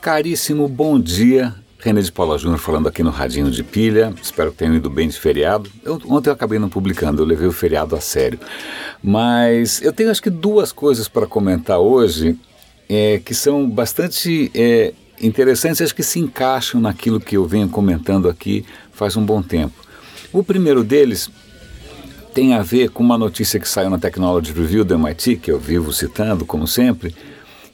Caríssimo 0.00 0.68
bom 0.68 0.98
dia, 0.98 1.52
René 1.80 2.00
de 2.00 2.12
Paula 2.12 2.38
Júnior 2.38 2.60
falando 2.60 2.88
aqui 2.88 3.02
no 3.02 3.10
Radinho 3.10 3.50
de 3.50 3.64
Pilha. 3.64 4.14
Espero 4.22 4.52
que 4.52 4.58
tenham 4.58 4.76
ido 4.76 4.88
bem 4.88 5.08
de 5.08 5.18
feriado. 5.18 5.68
Eu, 5.84 6.00
ontem 6.06 6.30
eu 6.30 6.34
acabei 6.34 6.58
não 6.58 6.68
publicando, 6.68 7.20
eu 7.20 7.26
levei 7.26 7.48
o 7.48 7.52
feriado 7.52 7.96
a 7.96 8.00
sério. 8.00 8.38
Mas 9.02 9.82
eu 9.82 9.92
tenho 9.92 10.10
acho 10.10 10.22
que 10.22 10.30
duas 10.30 10.70
coisas 10.70 11.08
para 11.08 11.26
comentar 11.26 11.80
hoje 11.80 12.38
é, 12.88 13.20
que 13.24 13.34
são 13.34 13.68
bastante 13.68 14.52
é, 14.54 14.94
interessantes, 15.20 15.82
acho 15.82 15.94
que 15.94 16.04
se 16.04 16.20
encaixam 16.20 16.80
naquilo 16.80 17.18
que 17.18 17.36
eu 17.36 17.44
venho 17.44 17.68
comentando 17.68 18.28
aqui 18.28 18.64
faz 18.92 19.16
um 19.16 19.24
bom 19.24 19.42
tempo. 19.42 19.74
O 20.32 20.44
primeiro 20.44 20.84
deles 20.84 21.28
tem 22.32 22.54
a 22.54 22.62
ver 22.62 22.90
com 22.90 23.02
uma 23.02 23.18
notícia 23.18 23.58
que 23.58 23.68
saiu 23.68 23.90
na 23.90 23.98
Technology 23.98 24.52
Review 24.52 24.84
do 24.84 24.94
MIT, 24.94 25.36
que 25.36 25.50
eu 25.50 25.58
vivo 25.58 25.92
citando, 25.92 26.46
como 26.46 26.68
sempre, 26.68 27.12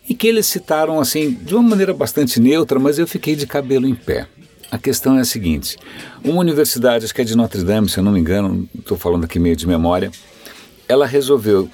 e 0.09 0.14
que 0.14 0.27
eles 0.27 0.46
citaram 0.46 1.00
assim 1.00 1.32
de 1.32 1.54
uma 1.54 1.63
maneira 1.71 1.94
bastante 1.94 2.40
neutra, 2.40 2.79
mas 2.79 2.99
eu 2.99 3.07
fiquei 3.07 3.35
de 3.35 3.46
cabelo 3.46 3.86
em 3.86 3.95
pé. 3.95 4.26
A 4.71 4.79
questão 4.79 5.17
é 5.17 5.21
a 5.21 5.25
seguinte: 5.25 5.76
uma 6.22 6.40
universidade, 6.40 7.04
acho 7.04 7.14
que 7.14 7.21
é 7.21 7.25
de 7.25 7.36
Notre 7.36 7.62
Dame, 7.62 7.89
se 7.89 7.99
eu 7.99 8.04
não 8.04 8.12
me 8.12 8.21
engano, 8.21 8.68
estou 8.79 8.98
falando 8.98 9.25
aqui 9.25 9.39
meio 9.39 9.57
de 9.57 9.67
memória, 9.67 10.11
ela 10.89 11.07
resolveu 11.07 11.71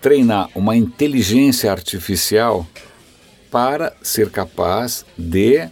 treinar 0.00 0.50
uma 0.54 0.76
inteligência 0.76 1.72
artificial 1.72 2.66
para 3.50 3.94
ser 4.02 4.30
capaz 4.30 5.04
de 5.16 5.68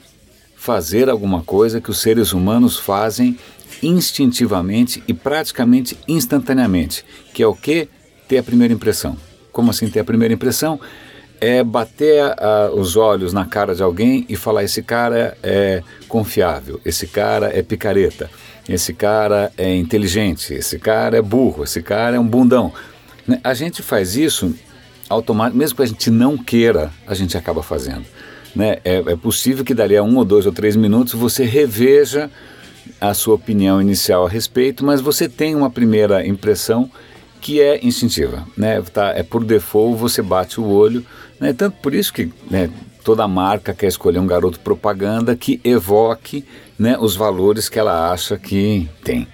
fazer 0.57 1.11
alguma 1.11 1.43
coisa 1.43 1.81
que 1.81 1.91
os 1.91 2.01
seres 2.01 2.33
humanos 2.33 2.79
fazem 2.79 3.39
instintivamente 3.83 5.03
e 5.07 5.13
praticamente 5.13 5.99
instantaneamente, 6.09 7.05
que 7.35 7.43
é 7.43 7.47
o 7.47 7.55
que? 7.55 7.89
Ter 8.27 8.39
a 8.39 8.43
primeira 8.43 8.73
impressão. 8.73 9.19
Como 9.53 9.71
assim 9.71 9.91
ter 9.91 10.01
a 10.01 10.05
primeira 10.05 10.33
impressão? 10.33 10.81
É 11.47 11.63
bater 11.63 12.25
uh, 12.25 12.75
os 12.75 12.97
olhos 12.97 13.35
na 13.35 13.45
cara 13.45 13.75
de 13.75 13.83
alguém 13.83 14.25
e 14.31 14.35
falar: 14.35 14.65
esse 14.65 14.83
cara 14.83 15.37
é 15.43 15.83
confiável, 16.09 16.81
esse 16.87 17.07
cara 17.07 17.51
é 17.55 17.63
picareta, 17.63 18.31
esse 18.67 18.95
cara 18.95 19.53
é 19.59 19.75
inteligente, 19.75 20.55
esse 20.55 20.79
cara 20.79 21.19
é 21.19 21.21
burro, 21.21 21.65
esse 21.65 21.83
cara 21.83 22.17
é 22.17 22.19
um 22.19 22.27
bundão. 22.27 22.73
Né? 23.29 23.39
A 23.45 23.53
gente 23.53 23.83
faz 23.83 24.17
isso 24.17 24.55
automático, 25.07 25.59
mesmo 25.59 25.77
que 25.77 25.83
a 25.83 25.87
gente 25.87 26.11
não 26.11 26.39
queira, 26.39 26.91
a 27.07 27.13
gente 27.13 27.37
acaba 27.37 27.63
fazendo. 27.63 28.07
Né? 28.57 28.79
É, 28.83 29.03
é 29.07 29.17
possível 29.17 29.67
que 29.67 29.75
dali 29.75 29.99
a 29.99 30.03
um 30.03 30.17
ou 30.17 30.25
dois 30.25 30.47
ou 30.47 30.53
três 30.53 30.77
minutos 30.77 31.13
você 31.13 31.45
reveja 31.45 32.31
a 32.99 33.13
sua 33.13 33.35
opinião 33.35 33.83
inicial 33.83 34.25
a 34.25 34.31
respeito, 34.31 34.83
mas 34.83 35.03
você 35.03 35.29
tem 35.29 35.55
uma 35.55 35.69
primeira 35.69 36.27
impressão 36.27 36.91
que 37.45 37.61
é 37.61 37.79
instintiva, 37.85 38.47
né? 38.57 38.81
Tá, 38.81 39.11
é 39.11 39.23
por 39.23 39.45
default 39.45 39.99
você 39.99 40.23
bate 40.23 40.59
o 40.59 40.65
olho, 40.65 41.05
né? 41.39 41.53
Tanto 41.53 41.77
por 41.83 41.93
isso 41.93 42.11
que 42.11 42.33
né, 42.51 42.71
toda 43.05 43.29
marca 43.29 43.75
quer 43.75 43.89
escolher 43.89 44.19
um 44.19 44.27
garoto 44.27 44.59
propaganda 44.61 45.37
que 45.37 45.61
evoque 45.63 46.43
né, 46.79 46.97
os 46.99 47.15
valores 47.15 47.69
que 47.69 47.79
ela 47.79 48.11
acha 48.11 48.39
que 48.39 48.89
tem. 49.05 49.29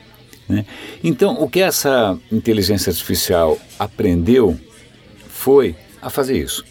Né? 0.49 0.67
Então, 1.05 1.41
o 1.41 1.49
que 1.49 1.61
essa 1.61 2.19
inteligência 2.33 2.91
artificial 2.91 3.57
aprendeu 3.79 4.59
foi 5.29 5.77
a 6.03 6.11
fazer 6.11 6.37
isso. 6.37 6.65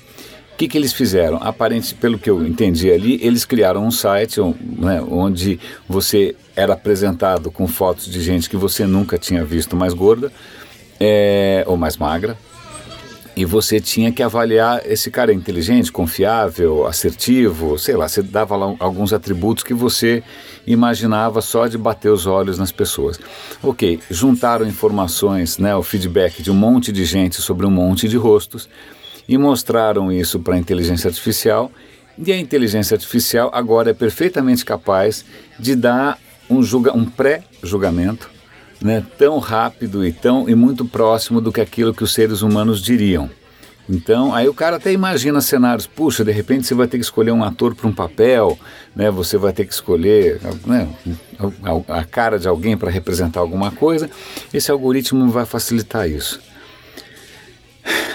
O 0.54 0.58
que, 0.58 0.68
que 0.68 0.78
eles 0.78 0.92
fizeram? 0.92 1.38
Aparente, 1.38 1.96
pelo 1.96 2.20
que 2.20 2.30
eu 2.30 2.46
entendi 2.46 2.92
ali, 2.92 3.18
eles 3.24 3.46
criaram 3.46 3.86
um 3.88 3.92
site 3.92 4.42
né, 4.78 5.02
onde 5.10 5.58
você 5.88 6.36
era 6.54 6.74
apresentado 6.74 7.50
com 7.50 7.66
fotos 7.66 8.08
de 8.08 8.20
gente 8.20 8.50
que 8.50 8.58
você 8.58 8.86
nunca 8.86 9.18
tinha 9.18 9.46
visto 9.46 9.78
mais 9.78 9.94
gorda 9.94 10.30
é, 11.00 11.64
ou 11.68 11.78
mais 11.78 11.98
magra, 11.98 12.38
e 13.40 13.46
você 13.46 13.80
tinha 13.80 14.12
que 14.12 14.22
avaliar 14.22 14.82
esse 14.86 15.10
cara 15.10 15.32
é 15.32 15.34
inteligente, 15.34 15.92
confiável, 15.94 16.86
assertivo, 16.86 17.80
sei 17.80 17.96
lá, 17.96 18.06
você 18.06 18.22
dava 18.22 18.58
lá 18.58 18.76
alguns 18.80 19.14
atributos 19.14 19.64
que 19.64 19.74
você 19.74 20.22
imaginava 20.68 21.40
só 21.40 21.66
de 21.66 21.78
bater 21.78 22.10
os 22.10 22.26
olhos 22.26 22.60
nas 22.60 22.70
pessoas. 22.70 23.18
Ok, 23.64 24.00
juntaram 24.12 24.68
informações, 24.68 25.58
né, 25.58 25.74
o 25.74 25.82
feedback 25.82 26.44
de 26.44 26.52
um 26.52 26.54
monte 26.54 26.92
de 26.92 27.06
gente 27.06 27.42
sobre 27.42 27.66
um 27.66 27.72
monte 27.72 28.10
de 28.10 28.18
rostos 28.18 28.68
e 29.26 29.38
mostraram 29.38 30.12
isso 30.12 30.40
para 30.42 30.56
a 30.56 30.60
inteligência 30.60 31.08
artificial. 31.08 31.72
E 32.18 32.34
a 32.34 32.38
inteligência 32.38 32.96
artificial 32.96 33.50
agora 33.54 33.92
é 33.92 33.94
perfeitamente 33.94 34.66
capaz 34.66 35.24
de 35.58 35.78
dar 35.78 36.20
um, 36.50 36.62
julga, 36.62 36.92
um 36.92 37.06
pré-julgamento 37.06 38.30
né, 38.82 39.04
tão 39.18 39.40
rápido 39.40 40.06
e 40.06 40.12
tão 40.12 40.50
e 40.50 40.56
muito 40.56 40.86
próximo 40.86 41.42
do 41.42 41.52
que 41.52 41.62
aquilo 41.62 41.94
que 41.94 42.04
os 42.04 42.14
seres 42.14 42.42
humanos 42.42 42.82
diriam. 42.82 43.30
Então, 43.90 44.36
aí 44.36 44.48
o 44.48 44.54
cara 44.54 44.76
até 44.76 44.92
imagina 44.92 45.42
cenários, 45.42 45.88
puxa, 45.88 46.24
de 46.24 46.32
repente 46.32 46.68
você 46.68 46.76
vai 46.76 46.88
ter 46.88 47.00
que 47.00 47.04
escolher 47.04 47.32
um 47.32 47.44
ator 47.44 47.74
para 47.74 47.88
um 47.88 47.92
papel, 47.92 48.58
né? 48.96 49.10
Você 49.10 49.36
vai 49.36 49.52
ter 49.52 49.66
que 49.66 49.74
escolher 49.74 50.40
né, 50.64 50.88
a, 51.88 52.04
cara 52.04 52.38
de 52.38 52.48
alguém 52.48 52.78
para 52.78 52.92
representar 52.92 53.40
alguma 53.40 53.72
coisa. 53.72 54.08
Esse 54.54 54.70
algoritmo 54.70 55.28
vai 55.32 55.44
facilitar 55.44 56.08
isso. 56.08 56.40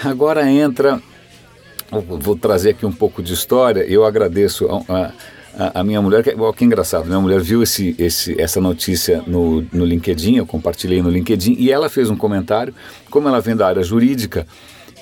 Agora 0.01 0.49
entra, 0.49 1.01
vou 1.91 2.37
trazer 2.37 2.69
aqui 2.69 2.85
um 2.85 2.91
pouco 2.91 3.21
de 3.21 3.33
história. 3.33 3.81
Eu 3.81 4.05
agradeço 4.05 4.69
a, 4.87 5.07
a 5.07 5.11
a, 5.57 5.79
a, 5.79 5.83
minha 5.83 6.01
mulher, 6.01 6.23
que, 6.23 6.31
que 6.31 6.65
engraçado, 6.65 7.05
minha 7.05 7.19
mulher 7.19 7.39
viu 7.39 7.63
esse, 7.63 7.95
esse, 7.97 8.39
essa 8.39 8.59
notícia 8.59 9.23
no, 9.25 9.65
no 9.71 9.85
LinkedIn, 9.85 10.35
eu 10.35 10.45
compartilhei 10.45 11.01
no 11.01 11.09
LinkedIn, 11.09 11.55
e 11.57 11.71
ela 11.71 11.89
fez 11.89 12.09
um 12.09 12.15
comentário, 12.15 12.73
como 13.09 13.27
ela 13.27 13.39
vem 13.39 13.55
da 13.55 13.67
área 13.67 13.83
jurídica, 13.83 14.45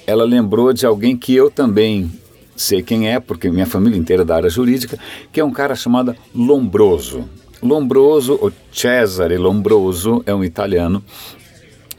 ela 0.06 0.24
lembrou 0.24 0.72
de 0.74 0.86
alguém 0.86 1.18
que 1.18 1.34
eu 1.34 1.50
também 1.50 2.12
sei 2.56 2.84
quem 2.84 3.10
é, 3.10 3.20
porque 3.20 3.50
minha 3.50 3.66
família 3.66 3.98
inteira 3.98 4.22
é 4.22 4.26
da 4.26 4.36
área 4.36 4.50
jurídica, 4.50 4.98
que 5.32 5.40
é 5.40 5.44
um 5.44 5.52
cara 5.52 5.76
chamado 5.76 6.16
Lombroso. 6.36 7.28
Lombroso, 7.62 8.38
ou 8.42 8.52
Cesare 8.72 9.38
Lombroso, 9.38 10.22
é 10.26 10.34
um 10.34 10.44
italiano. 10.44 11.04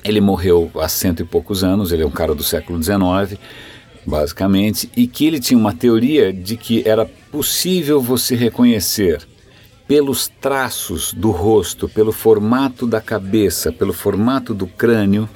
Ele 0.05 0.21
morreu 0.21 0.71
há 0.77 0.87
cento 0.87 1.21
e 1.21 1.25
poucos 1.25 1.65
anos, 1.65 1.91
ele 1.91 2.03
é 2.03 2.07
um 2.07 2.11
cara 2.11 2.35
do 2.35 2.43
século 2.43 2.81
XIX, 2.81 3.41
basicamente, 4.07 4.91
e 4.95 5.07
que 5.07 5.27
ele 5.27 5.41
tinha 5.41 5.59
uma 5.59 5.73
teoria 5.73 6.33
de 6.33 6.57
que 6.57 6.87
era 6.87 7.09
possível 7.35 8.01
você 8.01 8.37
reconhecer 8.37 9.27
pelos 9.89 10.31
traços 10.41 11.13
do 11.13 11.33
rosto, 11.33 11.89
pelo 11.89 12.13
formato 12.13 12.87
da 12.87 13.01
cabeça, 13.01 13.73
pelo 13.73 13.93
formato 13.93 14.55
do 14.55 14.69
crânio, 14.69 15.29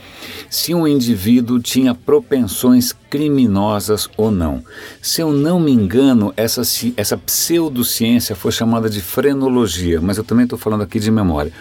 se 0.48 0.72
um 0.72 0.86
indivíduo 0.86 1.58
tinha 1.58 1.96
propensões 1.96 2.94
criminosas 3.10 4.08
ou 4.16 4.30
não. 4.30 4.62
Se 5.02 5.20
eu 5.20 5.32
não 5.32 5.58
me 5.58 5.72
engano, 5.72 6.32
essa, 6.36 6.62
essa 6.96 7.18
pseudociência 7.18 8.36
foi 8.36 8.52
chamada 8.52 8.88
de 8.88 9.00
frenologia, 9.00 10.00
mas 10.00 10.18
eu 10.18 10.24
também 10.24 10.44
estou 10.44 10.58
falando 10.58 10.82
aqui 10.82 11.00
de 11.00 11.10
memória. 11.10 11.52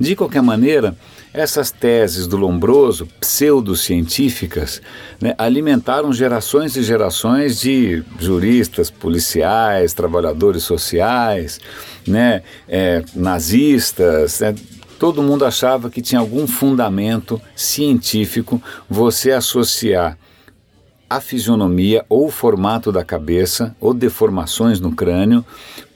De 0.00 0.16
qualquer 0.16 0.42
maneira, 0.42 0.96
essas 1.34 1.70
teses 1.70 2.26
do 2.26 2.36
Lombroso, 2.36 3.08
pseudocientíficas, 3.20 4.82
né, 5.20 5.34
alimentaram 5.38 6.12
gerações 6.12 6.76
e 6.76 6.82
gerações 6.82 7.58
de 7.58 8.02
juristas, 8.18 8.90
policiais, 8.90 9.94
trabalhadores 9.94 10.62
sociais, 10.62 11.58
né, 12.06 12.42
é, 12.68 13.02
nazistas, 13.14 14.40
né, 14.40 14.54
todo 14.98 15.22
mundo 15.22 15.44
achava 15.44 15.90
que 15.90 16.02
tinha 16.02 16.20
algum 16.20 16.46
fundamento 16.46 17.40
científico 17.56 18.62
você 18.88 19.32
associar 19.32 20.18
a 21.08 21.20
fisionomia 21.20 22.04
ou 22.08 22.26
o 22.26 22.30
formato 22.30 22.92
da 22.92 23.04
cabeça 23.04 23.74
ou 23.80 23.92
deformações 23.92 24.80
no 24.80 24.94
crânio 24.94 25.44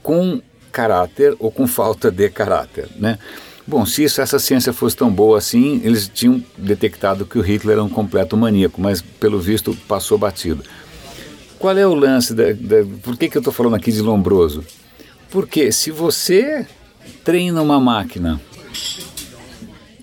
com 0.02 0.42
caráter 0.72 1.34
ou 1.38 1.50
com 1.50 1.66
falta 1.66 2.10
de 2.10 2.28
caráter, 2.28 2.88
né? 2.96 3.18
Bom, 3.68 3.84
se 3.84 4.04
isso, 4.04 4.20
essa 4.20 4.38
ciência 4.38 4.72
fosse 4.72 4.96
tão 4.96 5.10
boa 5.10 5.38
assim, 5.38 5.80
eles 5.82 6.08
tinham 6.08 6.42
detectado 6.56 7.26
que 7.26 7.36
o 7.36 7.42
Hitler 7.42 7.74
era 7.74 7.82
um 7.82 7.88
completo 7.88 8.36
maníaco, 8.36 8.80
mas 8.80 9.02
pelo 9.02 9.40
visto 9.40 9.76
passou 9.88 10.16
batido. 10.16 10.62
Qual 11.58 11.76
é 11.76 11.84
o 11.84 11.94
lance? 11.94 12.32
Da, 12.32 12.52
da, 12.52 12.84
por 13.02 13.16
que, 13.16 13.28
que 13.28 13.36
eu 13.36 13.40
estou 13.40 13.52
falando 13.52 13.74
aqui 13.74 13.90
de 13.90 14.00
Lombroso? 14.00 14.64
Porque 15.30 15.72
se 15.72 15.90
você 15.90 16.64
treina 17.24 17.60
uma 17.60 17.80
máquina 17.80 18.40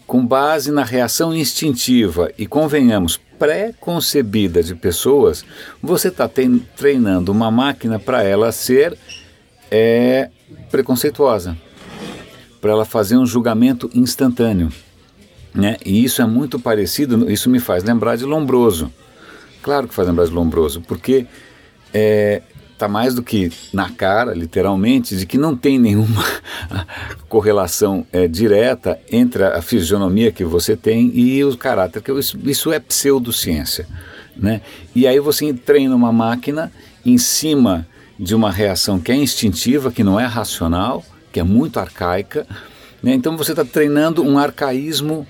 com 0.05 0.25
base 0.25 0.69
na 0.69 0.83
reação 0.83 1.33
instintiva 1.33 2.31
e, 2.37 2.45
convenhamos, 2.45 3.17
pré-concebida 3.39 4.61
de 4.61 4.75
pessoas, 4.75 5.45
você 5.81 6.09
está 6.09 6.29
treinando 6.75 7.31
uma 7.31 7.49
máquina 7.49 7.97
para 7.97 8.23
ela 8.23 8.51
ser 8.51 8.97
é, 9.71 10.29
preconceituosa 10.69 11.57
para 12.63 12.71
ela 12.71 12.85
fazer 12.85 13.17
um 13.17 13.25
julgamento 13.25 13.89
instantâneo. 13.93 14.69
Né? 15.53 15.75
E 15.85 16.01
isso 16.01 16.21
é 16.21 16.25
muito 16.25 16.57
parecido, 16.57 17.29
isso 17.29 17.49
me 17.49 17.59
faz 17.59 17.83
lembrar 17.83 18.15
de 18.15 18.23
Lombroso. 18.23 18.89
Claro 19.61 19.85
que 19.85 19.93
faz 19.93 20.07
lembrar 20.07 20.27
de 20.27 20.31
Lombroso, 20.31 20.79
porque 20.79 21.27
é, 21.93 22.41
tá 22.77 22.87
mais 22.87 23.13
do 23.13 23.21
que 23.21 23.51
na 23.73 23.89
cara, 23.89 24.33
literalmente, 24.33 25.17
de 25.17 25.25
que 25.25 25.37
não 25.37 25.57
tem 25.57 25.77
nenhuma 25.77 26.23
correlação 27.27 28.07
é, 28.13 28.29
direta 28.29 28.97
entre 29.11 29.43
a, 29.43 29.61
fisionomia 29.61 30.31
que 30.31 30.45
você 30.45 30.77
tem 30.77 31.11
e 31.13 31.43
o 31.43 31.57
caráter. 31.57 32.01
Que 32.01 32.13
isso, 32.13 32.39
isso 32.45 32.71
é 32.71 32.79
pseudociência. 32.79 33.85
Né? 34.37 34.61
E 34.95 35.05
aí 35.05 35.19
você 35.19 35.51
treina 35.51 35.93
uma 35.93 36.13
máquina 36.13 36.71
em 37.05 37.17
cima 37.17 37.85
de 38.17 38.33
uma 38.33 38.49
reação 38.49 39.01
que 39.01 39.11
é 39.11 39.15
instintiva, 39.17 39.91
que 39.91 40.01
não 40.01 40.17
é 40.17 40.25
racional, 40.25 41.03
que 41.33 41.39
é 41.39 41.43
muito 41.43 41.79
arcaica. 41.79 42.47
Né? 43.01 43.13
Então 43.13 43.35
você 43.35 43.51
está 43.51 43.65
treinando 43.65 44.23
um 44.23 44.37
arcaísmo 44.37 45.27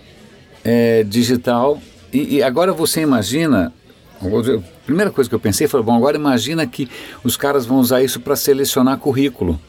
é, 0.63 1.03
digital. 1.03 1.81
E, 2.11 2.35
e, 2.35 2.43
agora 2.43 2.73
você 2.73 3.01
imagina. 3.01 3.73
A 4.21 4.85
primeira 4.85 5.11
coisa 5.11 5.29
que 5.29 5.35
eu 5.35 5.39
pensei 5.39 5.67
foi: 5.67 5.81
bom, 5.81 5.95
agora 5.95 6.15
imagina 6.15 6.67
que 6.67 6.87
os 7.23 7.35
caras 7.35 7.65
vão 7.65 7.79
usar 7.79 8.03
isso 8.03 8.19
para 8.19 8.35
selecionar 8.35 8.97
currículo. 8.97 9.59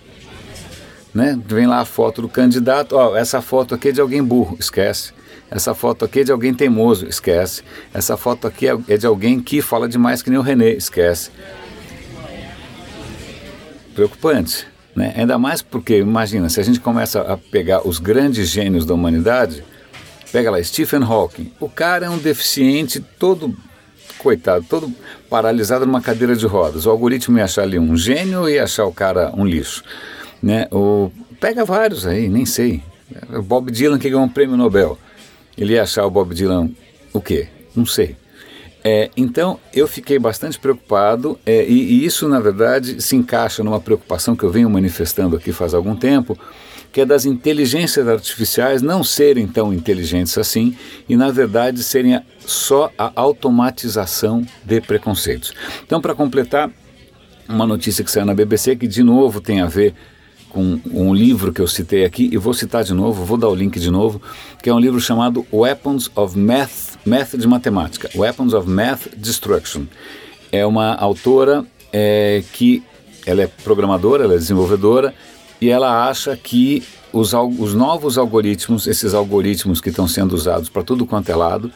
Né? 1.15 1.41
Vem 1.47 1.67
lá 1.67 1.81
a 1.81 1.85
foto 1.85 2.21
do 2.21 2.29
candidato, 2.29 2.97
ó, 2.97 3.17
essa 3.17 3.41
foto 3.41 3.75
aqui 3.75 3.89
é 3.89 3.93
de 3.93 4.01
alguém 4.01 4.23
burro, 4.23 4.57
esquece. 4.59 5.13
Essa 5.49 5.73
foto 5.73 6.05
aqui 6.05 6.21
é 6.21 6.25
de 6.25 6.33
alguém 6.33 6.53
teimoso, 6.53 7.07
esquece. 7.07 7.63
Essa 7.93 8.17
foto 8.17 8.49
aqui 8.49 8.67
é, 8.67 8.77
é 8.89 8.97
de 8.97 9.07
alguém 9.07 9.41
que 9.41 9.63
fala 9.63 9.89
demais 9.89 10.23
que 10.23 10.31
nem 10.31 10.39
o 10.39 10.43
René, 10.43 10.71
esquece. 10.71 11.31
Preocupante, 13.95 14.67
né? 14.95 15.13
Ainda 15.17 15.39
mais 15.39 15.63
porque, 15.63 15.99
imagina, 15.99 16.49
se 16.49 16.61
a 16.61 16.63
gente 16.63 16.81
começa 16.81 17.21
a 17.21 17.37
pegar 17.37 17.87
os 17.87 17.99
grandes 17.99 18.49
gênios 18.49 18.87
da 18.87 18.95
humanidade, 18.95 19.65
pega 20.33 20.51
lá 20.51 20.63
Stephen 20.63 21.03
Hawking, 21.03 21.53
o 21.61 21.69
cara 21.69 22.07
é 22.07 22.11
um 22.11 22.19
deficiente 22.19 23.01
todo 23.01 23.55
coitado, 24.19 24.65
todo 24.69 24.93
paralisado 25.29 25.85
numa 25.85 26.01
cadeira 26.01 26.35
de 26.35 26.47
rodas. 26.47 26.87
O 26.87 26.91
algoritmo 26.91 27.39
ia 27.39 27.45
achar 27.45 27.63
ali 27.63 27.79
um 27.79 27.97
gênio 27.97 28.49
e 28.49 28.55
ia 28.55 28.65
achar 28.65 28.87
o 28.87 28.93
cara 28.93 29.33
um 29.37 29.45
lixo. 29.45 29.83
Né? 30.43 30.67
O, 30.71 31.11
pega 31.41 31.65
vários 31.65 32.07
aí, 32.07 32.29
nem 32.29 32.47
sei. 32.47 32.83
O 33.33 33.43
Bob 33.43 33.71
Dylan 33.71 33.99
que 33.99 34.09
ganhou 34.09 34.25
um 34.25 34.29
prêmio 34.29 34.57
Nobel. 34.57 34.99
Ele 35.57 35.75
ia 35.75 35.83
achar 35.83 36.07
o 36.07 36.11
Bob 36.11 36.35
Dylan 36.35 36.71
o 37.13 37.21
quê? 37.21 37.49
Não 37.77 37.87
sei. 37.87 38.17
É, 38.87 39.11
então 39.17 39.59
eu 39.73 39.89
fiquei 39.89 40.19
bastante 40.19 40.59
preocupado 40.59 41.39
é, 41.47 41.65
e, 41.65 41.73
e, 41.73 42.05
isso 42.05 42.29
na 42.29 42.39
verdade 42.39 43.01
se 43.01 43.17
encaixa 43.17 43.65
numa 43.65 43.81
preocupação 43.81 44.37
que 44.37 44.45
eu 44.45 44.51
venho 44.51 44.69
manifestando 44.69 45.35
aqui 45.37 45.53
faz 45.53 45.73
algum 45.73 45.97
tempo, 45.97 46.39
que 46.93 47.01
é 47.01 47.07
das 47.07 47.25
inteligências 47.25 48.07
artificiais 48.07 48.83
não 48.83 49.03
serem 49.03 49.47
tão 49.47 49.73
inteligentes 49.73 50.37
assim 50.37 50.77
e 51.09 51.17
na 51.17 51.31
verdade 51.31 51.83
serem 51.83 52.21
só 52.41 52.93
a 52.99 53.11
automatização 53.17 54.47
de 54.63 54.83
preconceitos. 54.83 55.55
Então 55.87 55.99
para 55.99 56.15
completar 56.15 56.71
uma 57.49 57.67
notícia 57.67 58.05
que 58.05 58.11
saiu 58.11 58.27
na 58.27 58.35
BBC 58.35 58.77
que 58.77 58.87
de 58.87 59.03
novo 59.03 59.41
tem 59.41 59.63
a 59.63 59.67
ver 59.67 59.95
com 60.51 60.79
um 60.93 61.13
livro 61.13 61.53
que 61.53 61.61
eu 61.61 61.67
citei 61.67 62.05
aqui, 62.05 62.31
e 62.33 62.37
vou 62.37 62.55
citar 62.55 62.85
de 62.85 62.95
novo, 62.95 63.25
vou 63.25 63.37
dar 63.37 63.49
o 63.49 63.55
link 63.55 63.81
de 63.81 63.91
novo, 63.91 64.23
que 64.63 64.71
é 64.71 64.75
um 64.75 64.79
livro 64.79 65.01
chamado 65.01 65.45
Weapons 65.53 66.09
of 66.15 66.39
Math, 66.39 66.94
Math 67.05 67.37
de 67.37 67.47
Matemática, 67.47 68.11
Weapons 68.15 68.55
of 68.55 68.69
Math 68.69 69.09
Destruction. 69.17 69.85
É 70.51 70.65
uma 70.65 70.95
autora 70.95 71.65
é, 71.93 72.43
que 72.53 72.83
ela 73.27 73.43
é 73.43 73.47
programadora, 73.47 74.25
ela 74.25 74.35
é 74.35 74.39
desenvolvedora, 74.39 75.15
e 75.61 75.69
ela 75.71 76.09
acha 76.09 76.37
que 76.37 76.83
os, 77.13 77.33
os 77.33 77.75
novos 77.75 78.19
algoritmos, 78.19 78.87
esses 78.87 79.15
algoritmos 79.15 79.81
que 79.81 79.91
estão 79.91 80.09
sendo 80.09 80.35
usados 80.35 80.69
para 80.69 80.83
tudo 80.83 81.07
quanto 81.07 81.31
é 81.31 81.37
lado, 81.37 81.71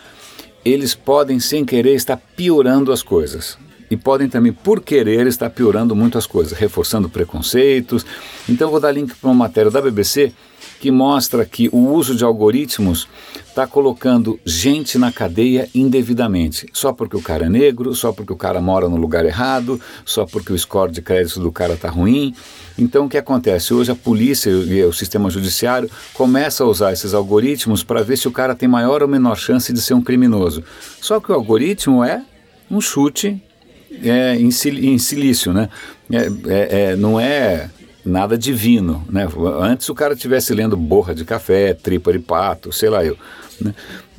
eles 0.65 0.95
podem, 0.95 1.39
sem 1.39 1.65
querer, 1.65 1.95
estar 1.95 2.17
piorando 2.17 2.93
as 2.93 3.03
coisas 3.03 3.57
e 3.91 3.97
podem 3.97 4.29
também, 4.29 4.53
por 4.53 4.81
querer, 4.81 5.27
estar 5.27 5.49
piorando 5.51 5.97
muitas 5.97 6.27
coisas, 6.27 6.53
reforçando 6.53 7.09
preconceitos. 7.09 8.05
Então, 8.49 8.71
vou 8.71 8.81
dar 8.81 8.93
link 8.93 9.15
para 9.15 9.31
uma 9.31 9.35
matéria 9.35 9.71
da 9.71 9.81
BBC 9.81 10.33
que 10.81 10.91
mostra 10.91 11.45
que 11.45 11.69
o 11.73 11.93
uso 11.93 12.15
de 12.15 12.25
algoritmos 12.25 13.09
está 13.49 13.67
colocando 13.67 14.39
gente 14.45 14.99
na 14.99 15.11
cadeia 15.11 15.69
indevidamente, 15.75 16.67
só 16.73 16.93
porque 16.93 17.17
o 17.17 17.23
cara 17.23 17.47
é 17.47 17.49
negro, 17.49 17.93
só 17.95 18.13
porque 18.13 18.33
o 18.33 18.37
cara 18.37 18.61
mora 18.61 18.89
no 18.89 18.97
lugar 18.97 19.25
errado, 19.25 19.81
só 20.05 20.25
porque 20.25 20.53
o 20.53 20.59
score 20.59 20.93
de 20.93 21.03
crédito 21.03 21.41
do 21.41 21.51
cara 21.51 21.75
está 21.75 21.91
ruim. 21.91 22.35
Então, 22.79 23.07
o 23.07 23.09
que 23.09 23.19
acontece? 23.19 23.75
Hoje 23.75 23.91
a 23.91 23.97
polícia 23.97 24.51
e 24.51 24.85
o 24.85 24.93
sistema 24.93 25.29
judiciário 25.29 25.91
começa 26.15 26.63
a 26.63 26.67
usar 26.67 26.93
esses 26.93 27.15
algoritmos 27.15 27.83
para 27.83 28.03
ver 28.03 28.17
se 28.17 28.29
o 28.29 28.33
cara 28.33 28.55
tem 28.55 28.69
maior 28.69 29.03
ou 29.03 29.09
menor 29.09 29.37
chance 29.37 29.73
de 29.73 29.81
ser 29.81 29.95
um 29.95 30.03
criminoso. 30.03 30.63
Só 31.01 31.19
que 31.19 31.33
o 31.33 31.35
algoritmo 31.35 32.05
é 32.05 32.23
um 32.71 32.81
chute 32.81 33.43
é, 34.03 34.37
em, 34.37 34.51
silício, 34.51 35.53
né? 35.53 35.69
É, 36.11 36.17
é, 36.47 36.83
é, 36.83 36.97
não 36.97 37.19
é 37.19 37.71
nada 38.08 38.37
divino, 38.38 39.05
né? 39.08 39.28
Antes 39.60 39.88
o 39.88 39.94
cara 39.94 40.14
estivesse 40.14 40.55
lendo 40.55 40.76
borra 40.76 41.14
de 41.14 41.25
café, 41.25 41.75
tripa 41.75 42.12
de 42.12 42.19
pato, 42.19 42.72
sei 42.72 42.88
lá 42.88 43.05
eu, 43.05 43.16
né? 43.60 43.75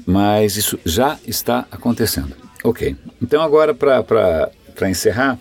Mas 0.05 0.55
isso 0.55 0.79
já 0.85 1.17
está 1.27 1.65
acontecendo. 1.71 2.33
Ok, 2.63 2.95
então 3.21 3.41
agora 3.41 3.73
para 3.73 4.89
encerrar, 4.89 5.37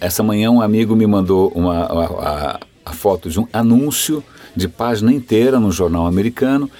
essa 0.00 0.22
manhã 0.22 0.50
um 0.50 0.60
amigo 0.60 0.96
me 0.96 1.06
mandou 1.06 1.48
uma, 1.54 1.84
a, 1.84 2.60
a 2.84 2.92
foto 2.92 3.30
de 3.30 3.38
um 3.38 3.46
anúncio 3.52 4.22
de 4.54 4.68
página 4.68 5.12
inteira 5.12 5.60
no 5.60 5.70
jornal 5.70 6.06
americano. 6.06 6.70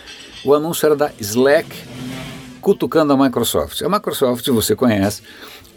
O 0.45 0.55
anúncio 0.55 0.87
era 0.87 0.97
da 0.97 1.11
Slack 1.21 1.69
cutucando 2.63 3.13
a 3.13 3.17
Microsoft. 3.17 3.83
A 3.83 3.89
Microsoft 3.89 4.49
você 4.49 4.75
conhece, 4.75 5.23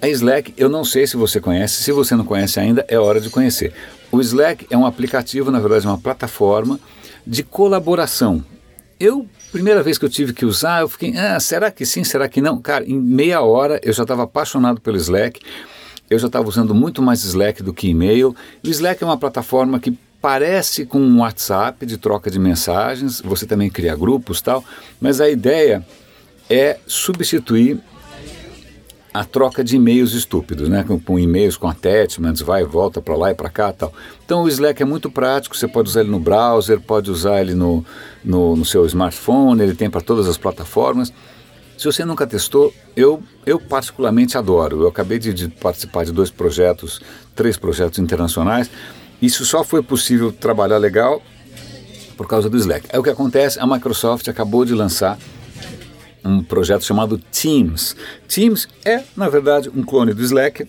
a 0.01 0.07
Slack, 0.07 0.53
eu 0.55 0.69
não 0.69 0.85
sei 0.85 1.07
se 1.07 1.17
você 1.17 1.41
conhece, 1.41 1.81
se 1.81 1.91
você 1.91 2.15
não 2.15 2.23
conhece 2.23 2.59
ainda, 2.59 2.85
é 2.87 2.97
hora 2.97 3.19
de 3.19 3.29
conhecer. 3.29 3.73
O 4.11 4.21
Slack 4.21 4.67
é 4.69 4.77
um 4.77 4.85
aplicativo, 4.85 5.49
na 5.49 5.59
verdade, 5.59 5.87
uma 5.87 5.97
plataforma 5.97 6.79
de 7.25 7.41
colaboração. 7.41 8.45
Eu, 8.99 9.27
primeira 9.51 9.81
vez 9.81 9.97
que 9.97 10.05
eu 10.05 10.09
tive 10.09 10.31
que 10.31 10.45
usar, 10.45 10.81
eu 10.81 10.87
fiquei, 10.87 11.17
ah, 11.17 11.39
será 11.39 11.71
que 11.71 11.85
sim, 11.85 12.03
será 12.03 12.29
que 12.29 12.39
não? 12.39 12.61
Cara, 12.61 12.85
em 12.85 12.97
meia 12.97 13.41
hora 13.41 13.79
eu 13.83 13.91
já 13.91 14.03
estava 14.03 14.23
apaixonado 14.23 14.79
pelo 14.79 14.95
Slack, 14.95 15.41
eu 16.07 16.19
já 16.19 16.27
estava 16.27 16.47
usando 16.47 16.75
muito 16.75 17.01
mais 17.01 17.23
Slack 17.23 17.63
do 17.63 17.73
que 17.73 17.87
e-mail. 17.89 18.35
O 18.63 18.69
Slack 18.69 19.03
é 19.03 19.05
uma 19.07 19.17
plataforma 19.17 19.79
que 19.79 19.97
parece 20.21 20.85
com 20.85 20.99
um 20.99 21.19
WhatsApp 21.21 21.83
de 21.85 21.97
troca 21.97 22.29
de 22.29 22.37
mensagens, 22.37 23.21
você 23.21 23.45
também 23.45 23.69
cria 23.69 23.95
grupos 23.95 24.39
tal, 24.39 24.63
mas 25.01 25.19
a 25.19 25.29
ideia 25.29 25.83
é 26.49 26.77
substituir 26.85 27.79
a 29.13 29.23
troca 29.23 29.63
de 29.63 29.77
e-mails 29.77 30.11
estúpidos, 30.11 30.67
né? 30.67 30.83
Com, 30.83 30.99
com 30.99 31.17
e-mails 31.17 31.55
com 31.55 31.69
attachments, 31.69 32.41
vai 32.41 32.63
e 32.63 32.65
volta 32.65 33.01
para 33.01 33.15
lá 33.15 33.31
e 33.31 33.33
para 33.33 33.49
cá 33.49 33.71
tal. 33.71 33.93
Então 34.25 34.43
o 34.43 34.49
Slack 34.49 34.81
é 34.81 34.85
muito 34.85 35.09
prático, 35.09 35.55
você 35.55 35.69
pode 35.69 35.87
usar 35.87 36.01
ele 36.01 36.11
no 36.11 36.19
browser, 36.19 36.81
pode 36.81 37.09
usar 37.09 37.39
ele 37.39 37.53
no, 37.53 37.85
no, 38.21 38.57
no 38.57 38.65
seu 38.65 38.85
smartphone, 38.85 39.63
ele 39.63 39.73
tem 39.73 39.89
para 39.89 40.01
todas 40.01 40.27
as 40.27 40.37
plataformas. 40.37 41.13
Se 41.77 41.85
você 41.85 42.03
nunca 42.03 42.27
testou, 42.27 42.73
eu, 42.93 43.23
eu 43.45 43.57
particularmente 43.57 44.37
adoro. 44.37 44.81
Eu 44.81 44.87
acabei 44.89 45.17
de, 45.17 45.33
de 45.33 45.47
participar 45.47 46.03
de 46.03 46.11
dois 46.11 46.29
projetos, 46.29 47.01
três 47.33 47.55
projetos 47.55 47.99
internacionais. 47.99 48.69
Isso 49.21 49.45
só 49.45 49.63
foi 49.63 49.81
possível 49.81 50.29
trabalhar 50.31 50.77
legal 50.77 51.21
por 52.17 52.27
causa 52.27 52.49
do 52.49 52.57
Slack. 52.57 52.87
É 52.89 52.99
o 52.99 53.03
que 53.03 53.09
acontece, 53.09 53.59
a 53.59 53.67
Microsoft 53.67 54.27
acabou 54.27 54.65
de 54.65 54.73
lançar 54.73 55.17
um 56.25 56.43
projeto 56.43 56.83
chamado 56.83 57.17
Teams. 57.17 57.95
Teams 58.27 58.67
é, 58.83 59.03
na 59.15 59.29
verdade, 59.29 59.69
um 59.69 59.83
clone 59.83 60.13
do 60.13 60.21
Slack, 60.21 60.67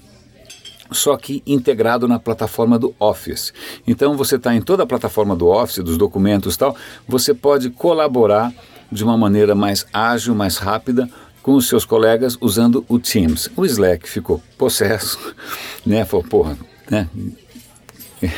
só 0.90 1.16
que 1.16 1.42
integrado 1.46 2.06
na 2.06 2.18
plataforma 2.18 2.78
do 2.78 2.94
Office. 3.00 3.52
Então 3.86 4.16
você 4.16 4.36
está 4.36 4.54
em 4.54 4.60
toda 4.60 4.82
a 4.82 4.86
plataforma 4.86 5.34
do 5.34 5.48
Office, 5.48 5.82
dos 5.82 5.96
documentos 5.96 6.54
e 6.54 6.58
tal, 6.58 6.76
você 7.08 7.34
pode 7.34 7.70
colaborar 7.70 8.52
de 8.90 9.02
uma 9.02 9.16
maneira 9.16 9.54
mais 9.54 9.86
ágil, 9.92 10.34
mais 10.34 10.58
rápida 10.58 11.08
com 11.42 11.54
os 11.54 11.68
seus 11.68 11.84
colegas 11.84 12.36
usando 12.40 12.84
o 12.88 12.98
Teams. 12.98 13.48
O 13.56 13.64
Slack 13.64 14.08
ficou 14.08 14.42
possesso, 14.58 15.18
né? 15.84 16.04
Falou, 16.04 16.26
porra, 16.26 16.58
né? 16.90 17.08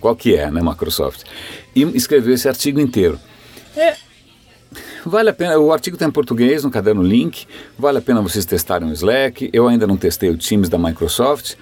Qual 0.00 0.14
que 0.14 0.36
é, 0.36 0.50
né, 0.50 0.60
Microsoft? 0.62 1.22
E 1.74 1.82
escreveu 1.96 2.34
esse 2.34 2.48
artigo 2.48 2.78
inteiro. 2.80 3.18
Vale 5.08 5.30
a 5.30 5.32
pena, 5.32 5.58
o 5.58 5.72
artigo 5.72 5.96
está 5.96 6.06
em 6.06 6.10
português 6.10 6.64
no 6.64 6.70
caderno 6.70 7.02
Link, 7.02 7.46
vale 7.78 7.96
a 7.96 8.00
pena 8.02 8.20
vocês 8.20 8.44
testarem 8.44 8.88
o 8.88 8.92
Slack. 8.92 9.48
Eu 9.52 9.66
ainda 9.66 9.86
não 9.86 9.96
testei 9.96 10.28
o 10.28 10.36
Teams 10.36 10.68
da 10.68 10.76
Microsoft, 10.76 11.54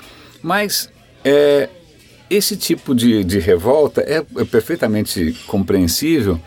mas 0.42 0.90
é, 1.24 1.68
esse 2.28 2.56
tipo 2.56 2.94
de, 2.94 3.22
de 3.22 3.38
revolta 3.38 4.00
é, 4.00 4.24
é 4.36 4.44
perfeitamente 4.44 5.32
compreensível, 5.46 6.40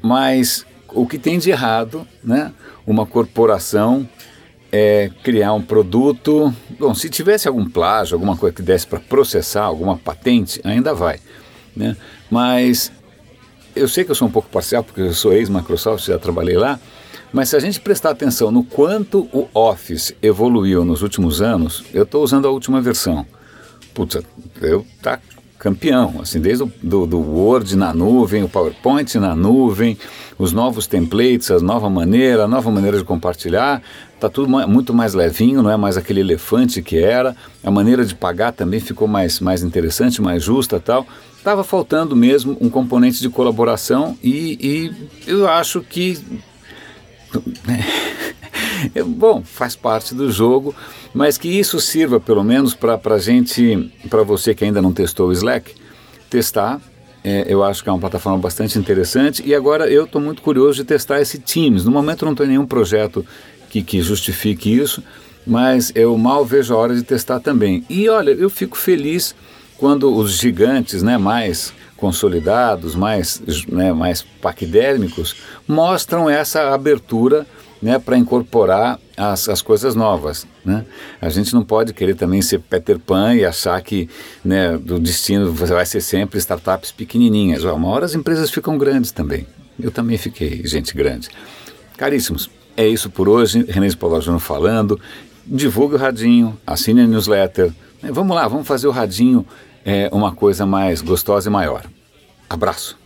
mas 0.00 0.64
o 0.88 1.06
que 1.06 1.18
tem 1.18 1.38
de 1.38 1.50
errado, 1.50 2.06
né? 2.22 2.52
Uma 2.86 3.04
corporação 3.04 4.08
é, 4.70 5.10
criar 5.22 5.52
um 5.52 5.62
produto. 5.62 6.54
Bom, 6.78 6.94
se 6.94 7.10
tivesse 7.10 7.48
algum 7.48 7.68
plágio, 7.68 8.14
alguma 8.14 8.36
coisa 8.36 8.54
que 8.54 8.62
desse 8.62 8.86
para 8.86 9.00
processar, 9.00 9.64
alguma 9.64 9.98
patente, 9.98 10.60
ainda 10.64 10.94
vai. 10.94 11.18
Né? 11.76 11.96
Mas 12.30 12.92
eu 13.74 13.88
sei 13.88 14.04
que 14.04 14.10
eu 14.10 14.14
sou 14.14 14.28
um 14.28 14.30
pouco 14.30 14.48
parcial, 14.48 14.82
porque 14.84 15.00
eu 15.00 15.14
sou 15.14 15.32
ex-Microsoft, 15.32 16.06
já 16.06 16.18
trabalhei 16.18 16.56
lá, 16.56 16.78
mas 17.32 17.48
se 17.48 17.56
a 17.56 17.60
gente 17.60 17.80
prestar 17.80 18.10
atenção 18.10 18.50
no 18.50 18.62
quanto 18.62 19.28
o 19.32 19.48
Office 19.54 20.14
evoluiu 20.22 20.84
nos 20.84 21.02
últimos 21.02 21.40
anos, 21.40 21.82
eu 21.94 22.02
estou 22.02 22.22
usando 22.22 22.46
a 22.46 22.50
última 22.50 22.80
versão. 22.80 23.26
Putz, 23.94 24.18
eu 24.60 24.86
tá 25.00 25.18
campeão, 25.62 26.16
assim, 26.20 26.40
desde 26.40 26.64
o 26.64 26.72
do, 26.82 27.06
do 27.06 27.20
Word 27.20 27.76
na 27.76 27.94
nuvem, 27.94 28.42
o 28.42 28.48
PowerPoint 28.48 29.16
na 29.20 29.36
nuvem, 29.36 29.96
os 30.36 30.52
novos 30.52 30.88
templates, 30.88 31.52
a 31.52 31.60
nova 31.60 31.88
maneira, 31.88 32.42
a 32.42 32.48
nova 32.48 32.68
maneira 32.68 32.98
de 32.98 33.04
compartilhar, 33.04 33.80
está 34.12 34.28
tudo 34.28 34.48
muito 34.66 34.92
mais 34.92 35.14
levinho, 35.14 35.62
não 35.62 35.70
é 35.70 35.76
mais 35.76 35.96
aquele 35.96 36.18
elefante 36.18 36.82
que 36.82 36.98
era, 36.98 37.36
a 37.62 37.70
maneira 37.70 38.04
de 38.04 38.12
pagar 38.12 38.50
também 38.50 38.80
ficou 38.80 39.06
mais, 39.06 39.38
mais 39.38 39.62
interessante, 39.62 40.20
mais 40.20 40.42
justa 40.42 40.80
tal. 40.80 41.06
Estava 41.38 41.62
faltando 41.62 42.16
mesmo 42.16 42.56
um 42.60 42.68
componente 42.68 43.20
de 43.20 43.28
colaboração 43.28 44.18
e, 44.20 44.58
e 44.60 45.30
eu 45.30 45.48
acho 45.48 45.80
que 45.80 46.18
bom, 49.04 49.42
faz 49.42 49.76
parte 49.76 50.14
do 50.14 50.30
jogo, 50.30 50.74
mas 51.12 51.36
que 51.36 51.48
isso 51.48 51.80
sirva 51.80 52.18
pelo 52.18 52.42
menos 52.42 52.74
para 52.74 53.18
gente, 53.18 53.92
para 54.08 54.22
você 54.22 54.54
que 54.54 54.64
ainda 54.64 54.80
não 54.82 54.92
testou 54.92 55.28
o 55.28 55.32
Slack, 55.32 55.74
testar. 56.30 56.80
É, 57.24 57.44
eu 57.46 57.62
acho 57.62 57.82
que 57.82 57.88
é 57.88 57.92
uma 57.92 58.00
plataforma 58.00 58.38
bastante 58.38 58.76
interessante 58.78 59.44
e 59.46 59.54
agora 59.54 59.88
eu 59.88 60.06
estou 60.06 60.20
muito 60.20 60.42
curioso 60.42 60.78
de 60.78 60.84
testar 60.84 61.20
esse 61.20 61.38
Teams. 61.38 61.84
No 61.84 61.90
momento 61.92 62.24
não 62.24 62.34
tem 62.34 62.48
nenhum 62.48 62.66
projeto 62.66 63.24
que, 63.70 63.80
que 63.82 64.02
justifique 64.02 64.72
isso, 64.74 65.02
mas 65.46 65.92
eu 65.94 66.16
mal 66.18 66.44
vejo 66.44 66.74
a 66.74 66.76
hora 66.76 66.94
de 66.94 67.02
testar 67.02 67.38
também. 67.38 67.84
E 67.88 68.08
olha, 68.08 68.30
eu 68.32 68.50
fico 68.50 68.76
feliz 68.76 69.34
quando 69.78 70.14
os 70.14 70.32
gigantes 70.32 71.02
né, 71.02 71.16
mais 71.16 71.72
consolidados, 71.96 72.96
mais, 72.96 73.40
né, 73.68 73.92
mais 73.92 74.22
paquidérmicos, 74.40 75.36
mostram 75.68 76.28
essa 76.28 76.74
abertura 76.74 77.46
né, 77.82 77.98
para 77.98 78.16
incorporar 78.16 78.98
as, 79.16 79.48
as 79.48 79.60
coisas 79.60 79.96
novas. 79.96 80.46
Né? 80.64 80.84
A 81.20 81.28
gente 81.28 81.52
não 81.52 81.64
pode 81.64 81.92
querer 81.92 82.14
também 82.14 82.40
ser 82.40 82.60
Peter 82.60 82.98
Pan 82.98 83.34
e 83.34 83.44
achar 83.44 83.80
que 83.82 84.08
né, 84.44 84.78
do 84.78 85.00
destino 85.00 85.52
vai 85.52 85.84
ser 85.84 86.00
sempre 86.00 86.38
startups 86.38 86.92
pequenininhas. 86.92 87.64
Uma 87.64 87.88
hora 87.88 88.06
as 88.06 88.14
empresas 88.14 88.50
ficam 88.50 88.78
grandes 88.78 89.10
também. 89.10 89.46
Eu 89.80 89.90
também 89.90 90.16
fiquei 90.16 90.64
gente 90.64 90.94
grande. 90.94 91.28
Caríssimos, 91.96 92.48
é 92.76 92.86
isso 92.86 93.10
por 93.10 93.28
hoje. 93.28 93.64
René 93.68 93.88
Júnior 93.90 94.38
falando. 94.38 95.00
Divulgue 95.44 95.96
o 95.96 95.98
radinho, 95.98 96.56
assine 96.64 97.00
a 97.00 97.06
newsletter. 97.06 97.72
Vamos 98.00 98.36
lá, 98.36 98.46
vamos 98.46 98.66
fazer 98.66 98.86
o 98.86 98.92
radinho 98.92 99.44
é, 99.84 100.08
uma 100.12 100.32
coisa 100.32 100.64
mais 100.64 101.00
gostosa 101.00 101.48
e 101.48 101.52
maior. 101.52 101.84
Abraço. 102.48 103.01